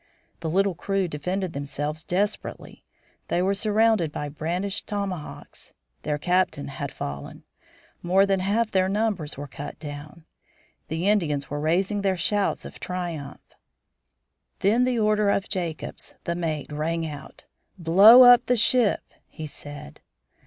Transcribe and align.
The 0.39 0.49
little 0.49 0.73
crew 0.73 1.07
defended 1.07 1.53
themselves 1.53 2.03
desperately; 2.03 2.83
they 3.27 3.39
were 3.43 3.53
surrounded 3.53 4.11
by 4.11 4.29
brandished 4.29 4.87
tomahawks; 4.87 5.73
their 6.01 6.17
captain 6.17 6.69
had 6.69 6.91
fallen; 6.91 7.43
more 8.01 8.25
than 8.25 8.39
half 8.39 8.71
their 8.71 8.89
number 8.89 9.27
were 9.37 9.47
cut 9.47 9.77
down. 9.77 10.25
The 10.87 11.07
Indians 11.07 11.51
were 11.51 11.59
raising 11.59 12.01
their 12.01 12.17
shout 12.17 12.65
of 12.65 12.79
triumph. 12.79 13.53
Then 14.61 14.85
the 14.85 14.97
order 14.97 15.29
of 15.29 15.47
Jacobs, 15.47 16.15
the 16.23 16.33
mate, 16.33 16.71
rang 16.71 17.05
out: 17.05 17.45
"Blow 17.77 18.23
up 18.23 18.47
the 18.47 18.57
ship!" 18.57 19.03
he 19.27 19.45
said. 19.45 20.01